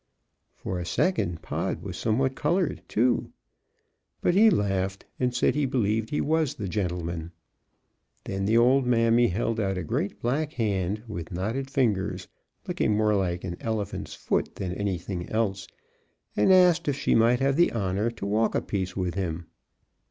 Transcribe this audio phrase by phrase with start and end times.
[0.55, 3.31] For a second Pod was somewhat colored, too;
[4.19, 7.31] but he laughed, and said he believed he was the gentleman.
[8.23, 12.27] Then the old mammy held out a great black hand, with knotted fingers,
[12.67, 15.67] looking more like an elephant's foot than anything else,
[16.35, 19.45] and asked if she might have the honor to walk a piece with him.